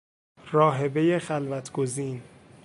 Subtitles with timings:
[0.51, 2.21] راهبهی خلوت گزین